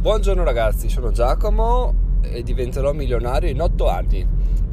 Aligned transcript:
Buongiorno 0.00 0.44
ragazzi, 0.44 0.88
sono 0.88 1.10
Giacomo 1.10 1.92
e 2.22 2.44
diventerò 2.44 2.92
milionario 2.92 3.50
in 3.50 3.60
8 3.60 3.88
anni. 3.88 4.24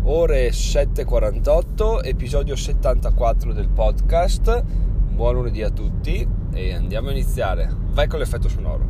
Ore 0.03 0.49
7.48, 0.49 2.05
episodio 2.05 2.55
74 2.55 3.51
del 3.51 3.67
podcast. 3.69 4.63
Buon 4.63 5.33
lunedì 5.33 5.63
a 5.63 5.71
tutti 5.71 6.25
e 6.53 6.73
andiamo 6.75 7.07
a 7.07 7.11
iniziare. 7.11 7.75
Vai 7.93 8.07
con 8.07 8.19
l'effetto 8.19 8.47
sonoro. 8.47 8.85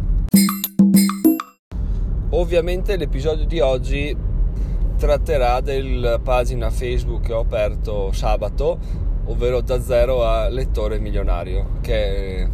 Ovviamente 2.31 2.97
l'episodio 2.97 3.45
di 3.45 3.61
oggi 3.61 4.15
tratterà 4.97 5.61
della 5.61 6.19
pagina 6.19 6.69
Facebook 6.69 7.27
che 7.27 7.33
ho 7.33 7.39
aperto 7.39 8.11
sabato, 8.11 8.77
ovvero 9.27 9.61
da 9.61 9.81
zero 9.81 10.25
a 10.25 10.49
lettore 10.49 10.99
milionario, 10.99 11.77
che 11.79 12.45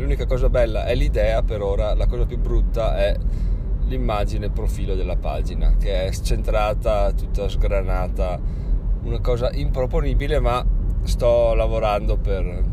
l'unica 0.00 0.26
cosa 0.26 0.48
bella 0.48 0.84
è 0.86 0.94
l'idea 0.94 1.42
per 1.42 1.62
ora, 1.62 1.94
la 1.94 2.06
cosa 2.06 2.24
più 2.24 2.38
brutta 2.38 2.96
è 2.96 3.16
l'immagine 3.86 4.46
il 4.46 4.52
profilo 4.52 4.94
della 4.94 5.16
pagina, 5.16 5.76
che 5.78 6.06
è 6.06 6.12
scentrata, 6.12 7.12
tutta 7.12 7.48
sgranata, 7.48 8.40
una 9.02 9.20
cosa 9.20 9.50
improponibile, 9.52 10.40
ma 10.40 10.64
sto 11.02 11.54
lavorando 11.54 12.16
per, 12.16 12.64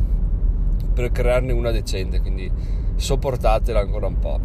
per 0.94 1.12
crearne 1.12 1.52
una 1.52 1.72
decente, 1.72 2.22
quindi 2.22 2.50
sopportatela 2.96 3.80
ancora 3.80 4.08
un 4.08 4.20
po'. 4.20 4.40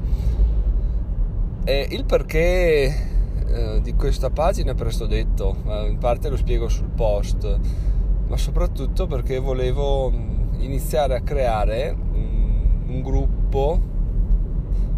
E 1.65 1.87
il 1.91 2.05
perché 2.05 3.11
eh, 3.47 3.81
di 3.81 3.95
questa 3.95 4.31
pagina 4.31 4.75
presto 4.75 5.07
detto, 5.07 5.57
in 5.89 5.99
parte 5.99 6.29
lo 6.29 6.37
spiego 6.37 6.69
sul 6.69 6.89
post, 6.89 7.59
ma 8.27 8.37
soprattutto 8.37 9.07
perché 9.07 9.39
volevo 9.39 10.11
iniziare 10.59 11.15
a 11.15 11.21
creare 11.21 11.95
un 12.93 13.03
gruppo 13.03 13.81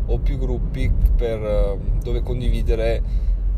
o 0.07 0.19
più 0.19 0.37
gruppi 0.37 0.91
per, 1.17 1.43
eh, 1.43 1.79
dove 2.03 2.23
condividere 2.23 3.03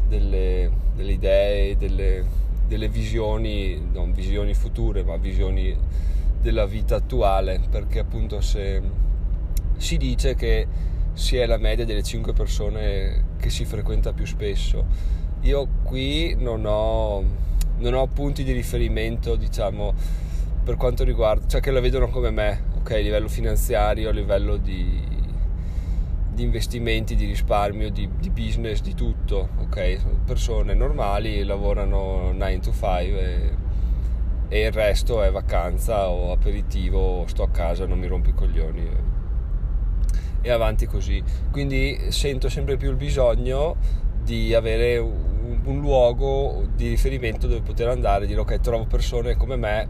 delle, 0.07 0.71
delle 0.95 1.13
idee, 1.13 1.77
delle, 1.77 2.25
delle 2.69 2.89
visioni, 2.89 3.81
non 3.93 4.13
visioni 4.13 4.55
future, 4.55 5.03
ma 5.03 5.17
visioni 5.17 5.77
della 6.41 6.67
vita 6.67 6.97
attuale, 6.97 7.61
perché 7.69 7.99
appunto 7.99 8.41
se 8.41 8.81
si 9.79 9.97
dice 9.97 10.35
che 10.35 10.67
si 11.15 11.37
è 11.37 11.47
la 11.47 11.57
media 11.57 11.85
delle 11.85 12.03
5 12.03 12.33
persone 12.35 13.25
che 13.39 13.51
si 13.51 13.65
frequenta 13.65 14.13
più 14.13 14.27
spesso. 14.27 14.85
Io 15.43 15.67
qui 15.83 16.37
non 16.39 16.65
ho, 16.67 17.25
non 17.79 17.95
ho 17.95 18.07
punti 18.07 18.45
di 18.45 18.53
riferimento, 18.53 19.35
diciamo, 19.35 19.95
per 20.63 20.77
quanto 20.77 21.05
riguarda, 21.05 21.47
cioè 21.47 21.61
che 21.61 21.71
la 21.71 21.81
vedono 21.81 22.09
come 22.09 22.31
me, 22.31 22.76
ok, 22.87 22.93
a 22.93 22.99
livello 22.99 23.27
finanziario, 23.27 24.11
a 24.11 24.13
livello 24.13 24.57
di, 24.57 25.03
di 26.33 26.43
investimenti, 26.45 27.17
di 27.17 27.27
risparmio, 27.27 27.91
di, 27.91 28.09
di, 28.17 28.31
business, 28.31 28.81
di 28.81 28.95
tutto, 28.95 29.49
ok? 29.63 30.23
Persone 30.25 30.73
normali 30.73 31.43
lavorano 31.43 32.31
9 32.31 32.61
to 32.61 32.71
5 32.71 33.19
e, 33.19 33.51
e, 34.49 34.67
il 34.67 34.71
resto 34.71 35.21
è 35.21 35.33
vacanza 35.33 36.09
o 36.09 36.31
aperitivo 36.31 37.01
o 37.01 37.27
sto 37.27 37.43
a 37.43 37.51
casa, 37.51 37.87
non 37.87 37.99
mi 37.99 38.07
rompo 38.07 38.29
i 38.29 38.35
coglioni 38.35 38.81
e, 38.83 38.97
e 40.43 40.51
avanti 40.53 40.87
così. 40.87 41.21
Quindi 41.51 42.13
sento 42.13 42.49
sempre 42.49 42.77
più 42.77 42.91
il 42.91 42.97
bisogno 42.97 44.05
di 44.23 44.55
avere 44.55 44.99
un, 44.99 45.59
un 45.65 45.81
luogo 45.81 46.69
di 46.77 46.89
riferimento 46.89 47.49
dove 47.49 47.63
poter 47.63 47.89
andare, 47.89 48.27
dire 48.27 48.39
ok, 48.39 48.61
trovo 48.61 48.85
persone 48.85 49.35
come 49.35 49.57
me 49.57 49.89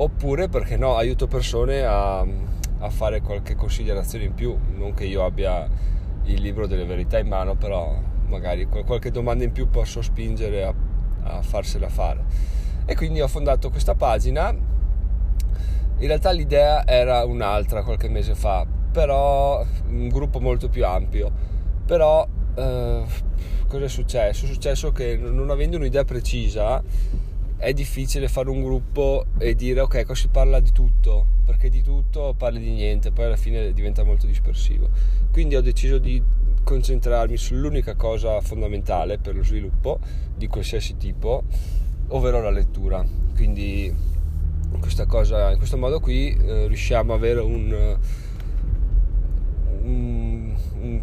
oppure 0.00 0.48
perché 0.48 0.76
no, 0.76 0.96
aiuto 0.96 1.26
persone 1.26 1.84
a, 1.84 2.20
a, 2.20 2.90
fare 2.90 3.20
qualche 3.20 3.56
considerazione 3.56 4.24
in 4.24 4.34
più, 4.34 4.56
non 4.76 4.94
che 4.94 5.04
io 5.04 5.24
abbia 5.24 5.68
il 6.24 6.40
libro 6.40 6.66
delle 6.66 6.84
verità 6.84 7.18
in 7.18 7.26
mano, 7.26 7.56
però 7.56 7.96
magari 8.26 8.66
qualche 8.66 9.10
domanda 9.10 9.44
in 9.44 9.52
più 9.52 9.68
posso 9.70 10.00
spingere 10.00 10.64
a, 10.64 10.74
a 11.22 11.42
farsela 11.42 11.88
fare. 11.88 12.24
E 12.84 12.94
quindi 12.94 13.20
ho 13.20 13.28
fondato 13.28 13.70
questa 13.70 13.94
pagina, 13.94 14.50
in 14.50 16.06
realtà 16.06 16.30
l'idea 16.30 16.86
era 16.86 17.24
un'altra 17.24 17.82
qualche 17.82 18.08
mese 18.08 18.36
fa, 18.36 18.64
però 18.92 19.64
un 19.88 20.08
gruppo 20.08 20.38
molto 20.38 20.68
più 20.68 20.86
ampio, 20.86 21.30
però 21.84 22.24
eh, 22.54 23.02
cosa 23.66 23.84
è 23.84 23.88
successo? 23.88 24.44
È 24.44 24.48
successo 24.48 24.92
che 24.92 25.16
non 25.16 25.50
avendo 25.50 25.76
un'idea 25.76 26.04
precisa, 26.04 26.80
è 27.58 27.72
difficile 27.72 28.28
fare 28.28 28.48
un 28.48 28.62
gruppo 28.62 29.26
e 29.36 29.54
dire 29.54 29.80
ok, 29.80 30.06
qua 30.06 30.14
si 30.14 30.28
parla 30.28 30.60
di 30.60 30.70
tutto, 30.70 31.26
perché 31.44 31.68
di 31.68 31.82
tutto 31.82 32.34
parli 32.38 32.60
di 32.60 32.70
niente, 32.70 33.10
poi 33.10 33.26
alla 33.26 33.36
fine 33.36 33.72
diventa 33.72 34.04
molto 34.04 34.26
dispersivo. 34.26 34.88
Quindi 35.32 35.56
ho 35.56 35.60
deciso 35.60 35.98
di 35.98 36.22
concentrarmi 36.62 37.36
sull'unica 37.36 37.94
cosa 37.96 38.40
fondamentale 38.40 39.18
per 39.18 39.34
lo 39.34 39.42
sviluppo 39.42 39.98
di 40.36 40.46
qualsiasi 40.46 40.96
tipo, 40.96 41.42
ovvero 42.08 42.40
la 42.40 42.50
lettura. 42.50 43.04
Quindi 43.34 43.86
in, 43.86 45.06
cosa, 45.08 45.50
in 45.50 45.58
questo 45.58 45.76
modo 45.76 45.98
qui 45.98 46.30
eh, 46.30 46.68
riusciamo 46.68 47.12
ad 47.12 47.18
avere 47.18 47.40
un, 47.40 47.98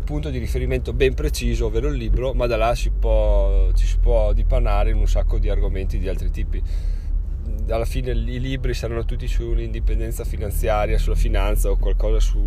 punto 0.05 0.29
di 0.29 0.37
riferimento 0.37 0.93
ben 0.93 1.13
preciso, 1.13 1.65
ovvero 1.65 1.89
il 1.89 1.97
libro, 1.97 2.33
ma 2.33 2.47
da 2.47 2.55
là 2.55 2.73
si 2.73 2.89
può, 2.91 3.69
ci 3.73 3.85
si 3.85 3.97
può 3.97 4.31
dipanare 4.31 4.91
in 4.91 4.97
un 4.97 5.07
sacco 5.07 5.37
di 5.37 5.49
argomenti 5.49 5.97
di 5.97 6.07
altri 6.07 6.29
tipi. 6.29 6.63
Alla 7.67 7.83
fine 7.83 8.11
i 8.11 8.39
libri 8.39 8.73
saranno 8.73 9.03
tutti 9.03 9.27
sull'indipendenza 9.27 10.23
finanziaria, 10.23 10.97
sulla 10.97 11.15
finanza 11.15 11.69
o 11.69 11.75
qualcosa 11.75 12.19
su, 12.21 12.39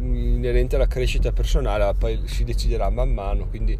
inerente 0.00 0.76
alla 0.76 0.86
crescita 0.86 1.32
personale, 1.32 1.94
poi 1.96 2.20
si 2.26 2.44
deciderà 2.44 2.90
man 2.90 3.10
mano, 3.10 3.48
quindi 3.48 3.78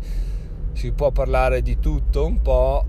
si 0.73 0.93
può 0.93 1.11
parlare 1.11 1.61
di 1.61 1.79
tutto 1.79 2.25
un 2.25 2.41
po', 2.41 2.87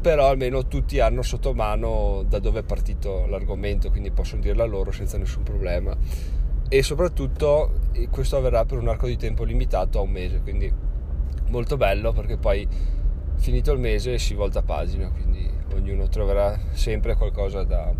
però 0.00 0.28
almeno 0.28 0.68
tutti 0.68 1.00
hanno 1.00 1.22
sotto 1.22 1.54
mano 1.54 2.24
da 2.28 2.38
dove 2.38 2.60
è 2.60 2.62
partito 2.62 3.26
l'argomento, 3.26 3.90
quindi 3.90 4.10
possono 4.10 4.42
dirla 4.42 4.64
loro 4.64 4.92
senza 4.92 5.16
nessun 5.16 5.42
problema 5.42 5.96
e 6.72 6.82
soprattutto 6.82 7.70
questo 8.08 8.38
avverrà 8.38 8.64
per 8.64 8.78
un 8.78 8.88
arco 8.88 9.06
di 9.06 9.18
tempo 9.18 9.44
limitato 9.44 9.98
a 9.98 10.00
un 10.00 10.08
mese, 10.10 10.40
quindi 10.40 10.72
molto 11.50 11.76
bello 11.76 12.12
perché 12.12 12.38
poi 12.38 12.66
finito 13.34 13.72
il 13.72 13.78
mese 13.78 14.16
si 14.16 14.32
volta 14.32 14.62
pagina, 14.62 15.10
quindi 15.10 15.46
ognuno 15.74 16.08
troverà 16.08 16.58
sempre 16.72 17.14
qualcosa, 17.14 17.62
da, 17.62 17.92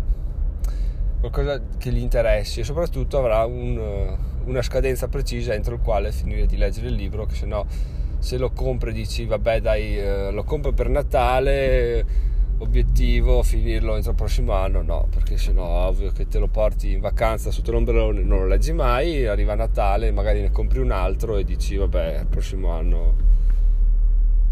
qualcosa 1.19 1.61
che 1.77 1.91
gli 1.91 1.99
interessi 1.99 2.61
e 2.61 2.63
soprattutto 2.63 3.19
avrà 3.19 3.45
un, 3.45 4.17
una 4.45 4.61
scadenza 4.63 5.07
precisa 5.07 5.53
entro 5.53 5.75
il 5.75 5.81
quale 5.81 6.11
finire 6.11 6.47
di 6.47 6.57
leggere 6.57 6.87
il 6.87 6.95
libro, 6.95 7.27
che 7.27 7.35
se 7.35 7.45
no 7.45 7.67
se 8.17 8.37
lo 8.39 8.49
compri 8.53 8.91
dici 8.91 9.25
vabbè 9.25 9.61
dai 9.61 9.99
eh, 9.99 10.31
lo 10.31 10.43
compro 10.45 10.71
per 10.71 10.89
Natale 10.89 12.31
obiettivo 12.59 13.43
finirlo 13.43 13.95
entro 13.95 14.11
il 14.11 14.17
prossimo 14.17 14.53
anno, 14.53 14.81
no, 14.81 15.07
perché 15.09 15.37
sennò 15.37 15.63
ovvio 15.63 16.11
che 16.11 16.27
te 16.27 16.39
lo 16.39 16.47
porti 16.47 16.91
in 16.93 16.99
vacanza 16.99 17.51
sotto 17.51 17.71
l'ombrellone, 17.71 18.21
non 18.21 18.39
lo 18.39 18.47
leggi 18.47 18.71
mai, 18.73 19.25
arriva 19.25 19.55
Natale, 19.55 20.11
magari 20.11 20.41
ne 20.41 20.51
compri 20.51 20.79
un 20.79 20.91
altro 20.91 21.37
e 21.37 21.43
dici 21.43 21.75
vabbè, 21.75 22.19
il 22.19 22.27
prossimo 22.27 22.69
anno, 22.69 23.15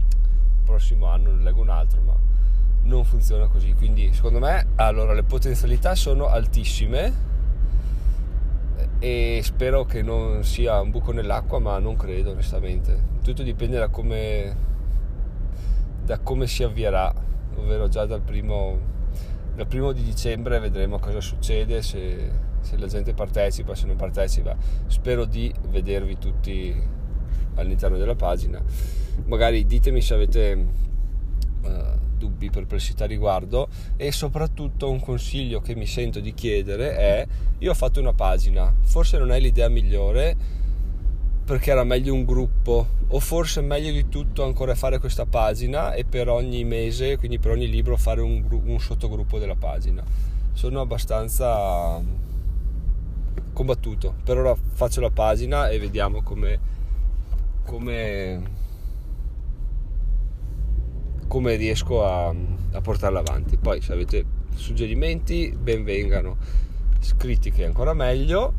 il 0.08 0.64
prossimo 0.66 1.06
anno 1.06 1.32
ne 1.36 1.44
leggo 1.44 1.62
un 1.62 1.70
altro, 1.70 2.02
ma 2.02 2.16
non 2.84 3.06
funziona 3.06 3.48
così. 3.48 3.74
Quindi 3.74 4.12
secondo 4.14 4.40
me 4.40 4.68
allora 4.76 5.14
le 5.14 5.24
potenzialità 5.24 5.96
sono 5.96 6.28
altissime 6.28 7.30
e 9.00 9.40
spero 9.44 9.86
che 9.86 10.02
non 10.02 10.44
sia 10.44 10.80
un 10.82 10.92
buco 10.92 11.12
nell'acqua, 11.12 11.60
ma 11.60 11.80
non 11.80 11.96
credo 11.96 12.32
onestamente. 12.32 13.10
Tutto 13.24 13.44
dipende 13.44 13.78
da 13.78 13.88
come, 13.88 14.56
da 16.04 16.20
come 16.20 16.48
si 16.48 16.64
avvierà 16.64 17.30
ovvero 17.56 17.88
già 17.88 18.06
dal 18.06 18.22
primo, 18.22 18.78
dal 19.56 19.68
primo 19.68 19.92
di 19.92 20.04
dicembre 20.04 20.60
vedremo 20.60 21.00
cosa 21.00 21.22
succede, 21.22 21.82
se, 21.82 22.32
se 22.62 22.78
la 22.78 22.88
gente 22.88 23.14
partecipa, 23.14 23.76
se 23.76 23.86
non 23.86 23.96
partecipa. 23.96 24.56
Spero 24.88 25.26
di 25.26 25.54
vedervi 25.70 26.18
tutti 26.18 26.76
all'interno 27.56 27.98
della 27.98 28.16
pagina. 28.16 28.62
Magari 29.26 29.66
ditemi 29.66 30.02
se 30.02 30.14
avete 30.14 30.66
uh, 31.64 31.70
dubbi, 32.18 32.50
perplessità 32.50 33.06
riguardo 33.06 33.68
e 33.98 34.12
soprattutto 34.12 34.90
un 34.90 35.00
consiglio 35.00 35.60
che 35.60 35.76
mi 35.76 35.86
sento 35.86 36.20
di 36.20 36.34
chiedere 36.34 36.96
è 36.96 37.28
io 37.60 37.72
ho 37.72 37.76
fatto 37.76 38.00
una 38.00 38.14
pagina, 38.14 38.74
forse 38.82 39.18
non 39.18 39.32
è 39.32 39.40
l'idea 39.40 39.68
migliore 39.68 40.60
perché 41.44 41.72
era 41.72 41.84
meglio 41.84 42.14
un 42.14 42.24
gruppo 42.24 42.88
o 43.08 43.20
forse 43.20 43.62
meglio 43.62 43.92
di 43.92 44.08
tutto 44.08 44.44
ancora 44.44 44.74
fare 44.76 45.00
questa 45.00 45.26
pagina 45.26 45.94
e 45.94 46.06
per 46.06 46.30
ogni 46.30 46.64
mese, 46.64 47.18
quindi 47.18 47.40
per 47.40 47.52
ogni 47.52 47.70
libro 47.70 47.98
fare 47.98 48.22
un, 48.22 48.46
un 48.50 48.80
sottogruppo 48.80 49.38
della 49.38 49.56
pagina. 49.56 50.04
Sono 50.54 50.80
abbastanza 50.82 52.02
combattuto. 53.54 54.16
Per 54.24 54.38
ora 54.38 54.56
faccio 54.56 55.02
la 55.02 55.10
pagina 55.10 55.70
e 55.70 55.80
vediamo 55.80 56.22
come, 56.22 56.60
come, 57.66 58.42
come 61.28 61.56
riesco 61.56 62.06
a, 62.06 62.30
a 62.30 62.82
portarla 62.82 63.20
avanti. 63.20 63.58
Poi 63.58 63.82
se 63.82 63.94
avete 63.94 64.26
suggerimenti 64.56 65.56
benvengano, 65.58 66.38
critiche 67.18 67.66
ancora 67.66 67.94
meglio 67.94 68.54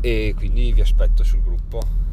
e 0.00 0.34
quindi 0.36 0.72
vi 0.72 0.80
aspetto 0.80 1.24
sul 1.24 1.42
gruppo. 1.42 2.04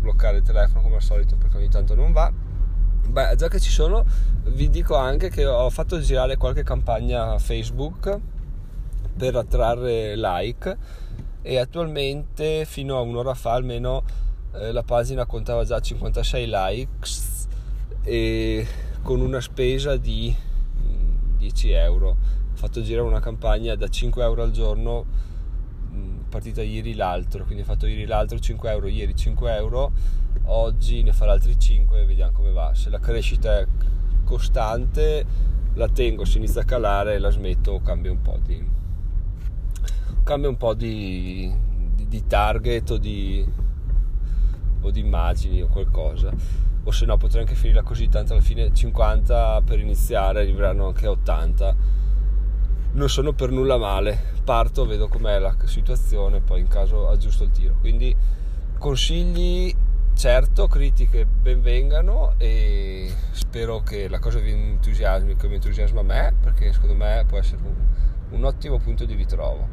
Bloccare 0.00 0.38
il 0.38 0.42
telefono 0.42 0.82
come 0.82 0.96
al 0.96 1.02
solito 1.02 1.36
perché 1.36 1.56
ogni 1.56 1.68
tanto 1.68 1.94
non 1.94 2.12
va. 2.12 2.32
Beh, 3.08 3.34
già 3.36 3.48
che 3.48 3.58
ci 3.60 3.70
sono, 3.70 4.04
vi 4.44 4.68
dico 4.68 4.96
anche 4.96 5.30
che 5.30 5.46
ho 5.46 5.68
fatto 5.70 6.00
girare 6.00 6.36
qualche 6.36 6.62
campagna 6.62 7.38
Facebook 7.38 8.18
per 9.16 9.36
attrarre 9.36 10.14
like 10.16 10.76
e 11.42 11.58
attualmente 11.58 12.64
fino 12.64 12.96
a 12.96 13.00
un'ora 13.00 13.34
fa 13.34 13.52
almeno 13.52 14.02
eh, 14.54 14.72
la 14.72 14.82
pagina 14.82 15.26
contava 15.26 15.64
già 15.64 15.80
56 15.80 16.46
likes 16.48 17.48
e 18.02 18.66
con 19.02 19.20
una 19.20 19.40
spesa 19.40 19.96
di 19.96 20.34
10 21.38 21.68
mm, 21.68 21.72
euro. 21.72 22.08
Ho 22.08 22.16
fatto 22.56 22.82
girare 22.82 23.06
una 23.06 23.20
campagna 23.20 23.74
da 23.74 23.88
5 23.88 24.22
euro 24.22 24.42
al 24.42 24.50
giorno, 24.50 25.06
partita 26.30 26.62
ieri 26.62 26.94
l'altro, 26.94 27.44
quindi 27.44 27.62
ho 27.62 27.66
fatto 27.66 27.86
ieri 27.86 28.06
l'altro 28.06 28.38
5 28.38 28.70
euro, 28.70 28.86
ieri 28.86 29.14
5 29.14 29.54
euro, 29.54 29.92
oggi 30.44 31.02
ne 31.02 31.12
farò 31.12 31.32
altri 31.32 31.58
5 31.58 32.00
e 32.00 32.04
vediamo 32.06 32.32
come 32.32 32.52
va. 32.52 32.72
Se 32.74 32.88
la 32.88 32.98
crescita 32.98 33.58
è 33.58 33.66
costante 34.24 35.26
la 35.74 35.88
tengo, 35.88 36.24
se 36.24 36.38
inizia 36.38 36.62
a 36.62 36.64
calare 36.64 37.18
la 37.18 37.30
smetto, 37.30 37.80
cambio 37.82 38.12
un 38.12 38.22
po' 38.22 38.38
di, 38.42 38.66
cambio 40.22 40.48
un 40.48 40.56
po' 40.56 40.72
di, 40.72 41.52
di, 41.94 42.08
di 42.08 42.26
target 42.26 42.90
o 42.90 42.96
di, 42.96 43.46
o 44.80 44.90
di 44.90 45.00
immagini 45.00 45.60
o 45.60 45.66
qualcosa 45.66 46.32
o 46.82 46.90
se 46.92 47.04
no 47.04 47.16
potrei 47.16 47.42
anche 47.42 47.54
finirla 47.54 47.82
così 47.82 48.08
tanto 48.08 48.32
alla 48.32 48.42
fine 48.42 48.72
50 48.72 49.62
per 49.64 49.78
iniziare 49.78 50.40
arriveranno 50.40 50.86
anche 50.86 51.06
a 51.06 51.10
80 51.10 51.76
non 52.92 53.08
sono 53.08 53.32
per 53.32 53.50
nulla 53.50 53.76
male. 53.76 54.18
Parto 54.44 54.86
vedo 54.86 55.08
com'è 55.08 55.38
la 55.38 55.54
situazione 55.64 56.40
poi 56.40 56.60
in 56.60 56.68
caso 56.68 57.08
aggiusto 57.08 57.44
il 57.44 57.50
tiro. 57.50 57.76
Quindi 57.80 58.14
consigli 58.78 59.74
certo 60.14 60.66
critiche 60.66 61.24
benvengano 61.24 62.34
e 62.36 63.10
spero 63.30 63.80
che 63.80 64.08
la 64.08 64.18
cosa 64.18 64.38
vi 64.38 64.50
entusiasmi 64.50 65.36
come 65.36 65.54
entusiasma 65.54 66.00
a 66.00 66.04
me 66.04 66.34
perché 66.40 66.72
secondo 66.72 66.94
me 66.94 67.24
può 67.26 67.38
essere 67.38 67.62
un, 67.62 67.74
un 68.30 68.44
ottimo 68.44 68.78
punto 68.78 69.04
di 69.04 69.14
ritrovo. 69.14 69.68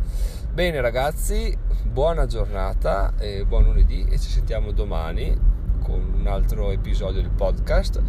Bene 0.54 0.80
ragazzi 0.82 1.58
buona 1.84 2.26
giornata 2.28 3.14
e 3.18 3.46
buon 3.46 3.64
lunedì 3.64 4.06
e 4.10 4.20
ci 4.20 4.30
sentiamo 4.30 4.72
domani 4.72 5.36
con 5.82 6.14
un 6.20 6.28
altro 6.28 6.72
episodio 6.72 7.22
del 7.22 7.32
podcast. 7.32 8.02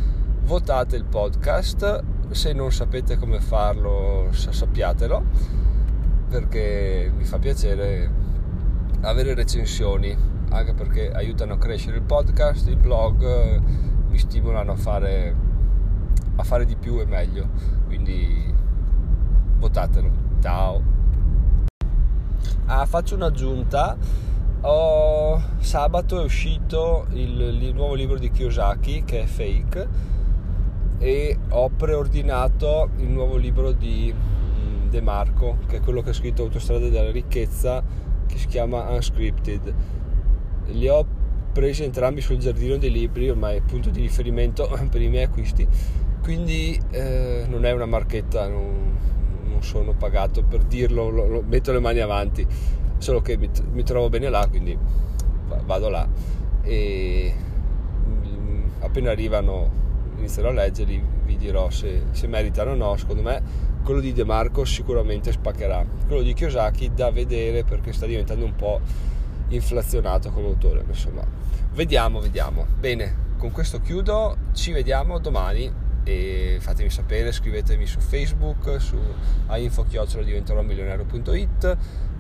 Votate 0.43 0.97
il 0.97 1.05
podcast, 1.05 2.03
se 2.31 2.53
non 2.53 2.73
sapete 2.73 3.17
come 3.17 3.41
farlo 3.41 4.29
sappiatelo, 4.31 5.23
perché 6.29 7.11
mi 7.17 7.25
fa 7.25 7.39
piacere 7.39 8.11
avere 9.01 9.35
recensioni, 9.35 10.17
anche 10.51 10.75
perché 10.75 11.11
aiutano 11.11 11.55
a 11.55 11.59
crescere 11.59 11.97
il 11.97 12.03
podcast, 12.03 12.69
il 12.69 12.77
blog, 12.77 13.61
mi 14.09 14.19
stimolano 14.19 14.73
a 14.73 14.77
fare, 14.77 15.35
a 16.37 16.43
fare 16.43 16.65
di 16.65 16.77
più 16.77 17.01
e 17.01 17.07
meglio. 17.07 17.49
Quindi 17.87 18.55
votatelo. 19.59 20.11
Ciao. 20.41 20.97
Ah, 22.67 22.85
faccio 22.85 23.15
un'aggiunta 23.15 23.97
ho, 24.61 25.41
sabato 25.59 26.21
è 26.21 26.25
uscito 26.25 27.07
il, 27.13 27.41
il, 27.41 27.75
nuovo 27.75 27.95
libro 27.95 28.19
di 28.19 28.31
Kiyosaki 28.31 29.05
che 29.05 29.23
è 29.23 29.27
Fake 29.27 29.89
e 30.99 31.39
ho 31.51 31.69
preordinato 31.71 32.91
il 32.97 33.09
nuovo 33.09 33.37
libro 33.37 33.73
di 33.73 34.13
mm, 34.13 34.89
De 34.89 35.01
Marco 35.01 35.59
che 35.67 35.77
è 35.77 35.81
quello 35.81 36.03
che 36.03 36.11
ha 36.11 36.13
scritto 36.13 36.43
Autostrade 36.43 36.91
della 36.91 37.11
ricchezza 37.11 37.83
che 38.27 38.37
si 38.37 38.47
chiama 38.47 38.89
Unscripted. 38.91 39.75
Li 40.67 40.89
ho 40.89 41.07
presi 41.53 41.85
entrambi 41.85 42.21
sul 42.21 42.37
giardino 42.37 42.77
dei 42.77 42.91
libri 42.91 43.31
ormai 43.31 43.61
punto 43.63 43.91
di 43.91 44.01
riferimento 44.01 44.69
per 44.91 45.01
i 45.01 45.09
miei 45.09 45.25
acquisti. 45.25 45.67
Quindi 46.23 46.79
eh, 46.91 47.47
non 47.49 47.65
è 47.65 47.73
una 47.73 47.87
marchetta 47.87 48.49
non, 48.49 48.99
non 49.45 49.63
sono 49.63 49.95
pagato 49.95 50.43
per 50.43 50.65
dirlo 50.65 51.09
lo, 51.09 51.27
lo, 51.27 51.43
metto 51.47 51.73
le 51.73 51.81
mani 51.81 52.01
avanti. 52.01 52.47
Solo 52.99 53.21
che 53.21 53.37
mi, 53.37 53.49
mi 53.73 53.85
trovo 53.85 54.09
bene 54.09 54.29
là, 54.29 54.47
quindi 54.49 54.77
vado 55.65 55.89
là. 55.89 56.07
E 56.63 57.35
mm, 58.07 58.69
appena 58.81 59.11
arrivano 59.11 59.87
inizierò 60.19 60.51
a 60.51 60.53
leggerli, 60.53 61.03
vi 61.25 61.37
dirò 61.37 61.71
se, 61.71 62.03
se 62.11 62.27
meritano 62.27 62.73
o 62.73 62.75
no, 62.75 62.97
secondo 62.97 63.23
me 63.23 63.43
quello 63.83 64.01
di 64.01 64.13
De 64.13 64.25
Marco 64.25 64.65
sicuramente 64.65 65.33
spaccherà, 65.33 65.85
quello 66.07 66.23
di 66.23 66.35
Kiyosaki 66.35 66.93
da 66.95 67.11
vedere 67.11 67.65
perché 67.65 67.93
sta 67.93 68.07
diventando 68.07 68.45
un 68.45 68.55
po' 68.55 68.81
inflazionato 69.49 70.31
come 70.31 70.49
autore, 70.49 70.85
insomma, 70.87 71.25
vediamo, 71.73 72.21
vediamo. 72.21 72.67
Bene, 72.79 73.27
con 73.39 73.51
questo 73.51 73.81
chiudo, 73.81 74.37
ci 74.53 74.73
vediamo 74.73 75.19
domani 75.19 75.73
e 76.05 76.59
fatemi 76.61 76.91
sapere, 76.91 77.33
scrivetemi 77.33 77.87
su 77.87 78.01
Facebook, 78.01 78.81
su 78.81 78.99
a 79.47 79.59
info 79.59 79.87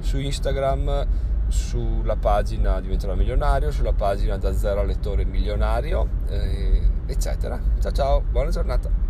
su 0.00 0.18
Instagram, 0.18 1.06
sulla 1.48 2.16
pagina 2.16 2.80
diventerò 2.80 3.14
milionario, 3.14 3.70
sulla 3.70 3.92
pagina 3.92 4.36
da 4.36 4.54
zero 4.54 4.84
lettore 4.84 5.24
milionario, 5.24 6.08
eh, 6.28 6.80
eccetera. 7.12 7.60
Ciao 7.80 7.92
ciao, 7.92 8.20
buona 8.20 8.50
giornata. 8.50 9.07